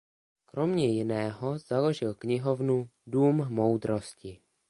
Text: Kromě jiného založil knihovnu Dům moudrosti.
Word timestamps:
Kromě 0.45 0.87
jiného 0.87 1.57
založil 1.59 2.13
knihovnu 2.13 2.89
Dům 3.07 3.47
moudrosti. 3.53 4.41